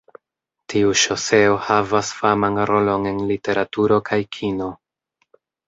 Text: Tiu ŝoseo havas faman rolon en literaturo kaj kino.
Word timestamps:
Tiu 0.73 0.93
ŝoseo 1.01 1.59
havas 1.65 2.09
faman 2.21 2.59
rolon 2.71 3.07
en 3.13 3.21
literaturo 3.35 4.03
kaj 4.11 4.21
kino. 4.41 4.75